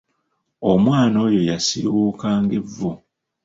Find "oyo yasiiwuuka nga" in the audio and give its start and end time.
1.25-2.53